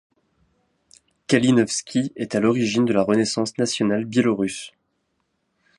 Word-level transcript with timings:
Kalinowski 1.27 2.11
est 2.15 2.33
à 2.33 2.39
l'origine 2.39 2.85
de 2.85 2.93
la 2.93 3.03
renaissance 3.03 3.55
nationale 3.59 4.05
biélorusse. 4.05 4.71